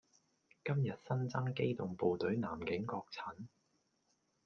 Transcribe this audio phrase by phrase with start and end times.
[0.65, 3.47] 今日新增機動部隊男警確診